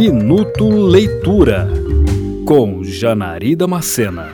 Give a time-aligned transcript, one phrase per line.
[0.00, 1.68] Minuto Leitura
[2.46, 4.32] com Janari Damascena.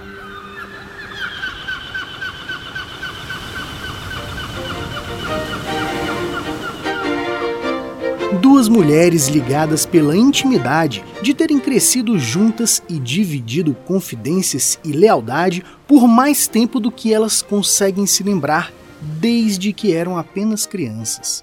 [8.42, 16.06] Duas mulheres ligadas pela intimidade de terem crescido juntas e dividido confidências e lealdade por
[16.06, 18.70] mais tempo do que elas conseguem se lembrar
[19.00, 21.42] desde que eram apenas crianças.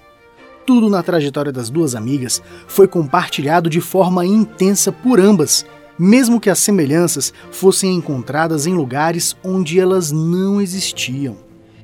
[0.64, 5.66] Tudo na trajetória das duas amigas foi compartilhado de forma intensa por ambas,
[5.98, 11.36] mesmo que as semelhanças fossem encontradas em lugares onde elas não existiam.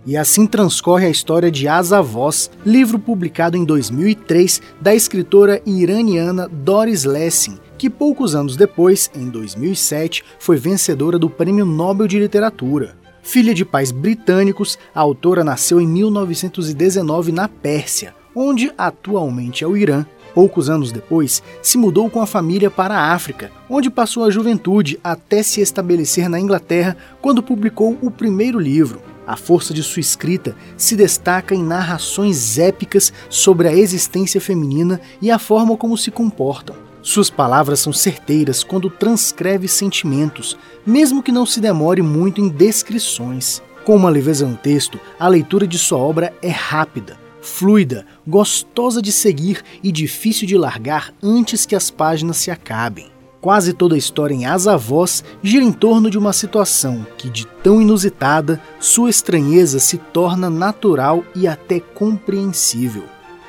[0.06, 6.48] E assim transcorre a história de As Avós, livro publicado em 2003 da escritora iraniana
[6.48, 12.96] Doris Lessing, que poucos anos depois, em 2007, foi vencedora do Prêmio Nobel de Literatura.
[13.22, 19.76] Filha de pais britânicos, a autora nasceu em 1919 na Pérsia, onde atualmente é o
[19.76, 20.06] Irã.
[20.32, 25.00] Poucos anos depois, se mudou com a família para a África, onde passou a juventude
[25.02, 29.02] até se estabelecer na Inglaterra quando publicou o primeiro livro.
[29.26, 35.30] A força de sua escrita se destaca em narrações épicas sobre a existência feminina e
[35.30, 36.76] a forma como se comportam.
[37.02, 43.60] Suas palavras são certeiras quando transcreve sentimentos, mesmo que não se demore muito em descrições.
[43.84, 49.12] Com uma leveza no texto, a leitura de sua obra é rápida, fluida, gostosa de
[49.12, 53.10] seguir e difícil de largar antes que as páginas se acabem.
[53.40, 57.46] Quase toda a história em As Avós gira em torno de uma situação que, de
[57.46, 63.04] tão inusitada, sua estranheza se torna natural e até compreensível.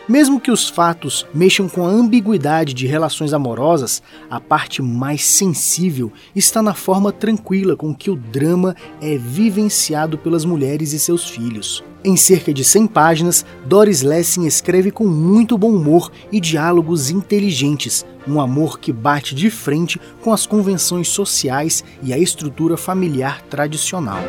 [0.09, 6.11] Mesmo que os fatos mexam com a ambiguidade de relações amorosas, a parte mais sensível
[6.35, 11.83] está na forma tranquila com que o drama é vivenciado pelas mulheres e seus filhos.
[12.03, 18.03] Em cerca de 100 páginas, Doris Lessing escreve com muito bom humor e diálogos inteligentes,
[18.27, 24.23] um amor que bate de frente com as convenções sociais e a estrutura familiar tradicional.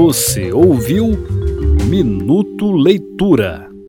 [0.00, 1.10] Você ouviu
[1.86, 3.69] Minuto Leitura.